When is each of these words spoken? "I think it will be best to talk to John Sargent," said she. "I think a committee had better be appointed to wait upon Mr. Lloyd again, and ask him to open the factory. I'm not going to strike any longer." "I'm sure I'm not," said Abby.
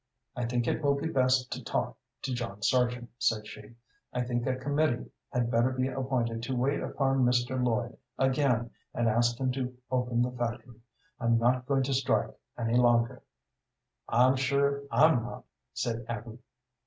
"I 0.35 0.45
think 0.47 0.67
it 0.67 0.81
will 0.81 0.95
be 0.95 1.07
best 1.09 1.51
to 1.51 1.63
talk 1.63 1.95
to 2.23 2.33
John 2.33 2.63
Sargent," 2.63 3.11
said 3.19 3.45
she. 3.45 3.75
"I 4.11 4.23
think 4.23 4.47
a 4.47 4.55
committee 4.55 5.11
had 5.29 5.51
better 5.51 5.69
be 5.69 5.89
appointed 5.89 6.41
to 6.41 6.55
wait 6.55 6.79
upon 6.81 7.23
Mr. 7.23 7.63
Lloyd 7.63 7.95
again, 8.17 8.71
and 8.95 9.07
ask 9.07 9.37
him 9.39 9.51
to 9.51 9.77
open 9.91 10.23
the 10.23 10.31
factory. 10.31 10.81
I'm 11.19 11.37
not 11.37 11.67
going 11.67 11.83
to 11.83 11.93
strike 11.93 12.31
any 12.57 12.77
longer." 12.77 13.21
"I'm 14.09 14.37
sure 14.37 14.81
I'm 14.91 15.21
not," 15.21 15.45
said 15.75 16.03
Abby. 16.09 16.39